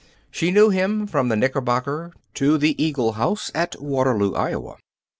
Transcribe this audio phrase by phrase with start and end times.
[0.31, 4.77] She knew him from the Knickerbocker to the Eagle House at Waterloo, Iowa.